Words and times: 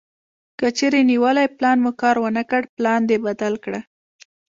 کچېرې 0.59 1.01
نیولی 1.09 1.47
پلان 1.57 1.77
مو 1.83 1.91
کار 2.01 2.15
ونه 2.23 2.43
کړ 2.49 2.61
پلان 2.75 3.01
دې 3.09 3.17
بدل 3.25 3.53
کړه. 3.63 3.79